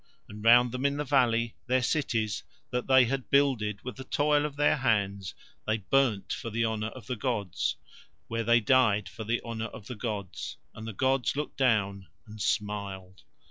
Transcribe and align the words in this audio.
And 0.27 0.43
round 0.43 0.71
them 0.71 0.83
in 0.83 0.97
the 0.97 1.03
valley 1.05 1.53
their 1.67 1.83
cities 1.83 2.41
that 2.71 2.87
they 2.87 3.05
had 3.05 3.29
builded 3.29 3.83
with 3.83 3.97
the 3.97 4.03
toil 4.03 4.47
of 4.47 4.55
their 4.55 4.77
hands, 4.77 5.35
they 5.67 5.77
burned 5.77 6.33
for 6.33 6.49
the 6.49 6.65
honour 6.65 6.87
of 6.87 7.05
the 7.05 7.15
gods, 7.15 7.75
where 8.27 8.43
they 8.43 8.61
died 8.61 9.07
for 9.07 9.23
the 9.23 9.41
honour 9.43 9.65
of 9.67 9.85
the 9.85 9.95
gods, 9.95 10.57
and 10.73 10.87
the 10.87 10.93
gods 10.93 11.35
looked 11.35 11.57
down 11.57 12.07
and 12.25 12.41
smiled. 12.41 13.21